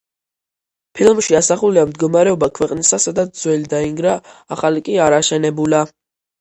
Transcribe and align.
ფილმში 0.99 1.37
ასახულია 1.39 1.83
მდგომარეობა 1.91 2.49
ქვეყნისა, 2.61 3.01
სადაც 3.05 3.45
ძველი 3.45 3.71
დაინგრა, 3.77 4.17
ახალი 4.59 4.87
კი 4.91 5.01
არ 5.07 5.21
აშენებულა. 5.23 5.87